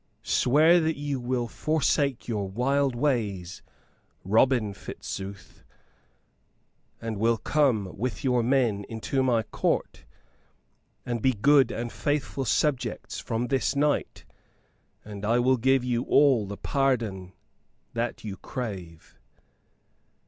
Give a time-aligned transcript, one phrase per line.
[0.23, 3.61] "Swear that you will forsake your wild ways,
[4.25, 5.63] Robin Fitzooth,
[6.99, 10.03] and will come with your men into my Court,
[11.05, 14.25] and be good and faithful subjects from this night,
[15.05, 17.33] and I will give you all the pardon
[17.93, 19.19] that you crave."